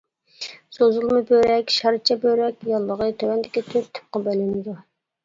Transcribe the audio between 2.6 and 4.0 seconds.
ياللۇغى تۆۋەندىكى تۆت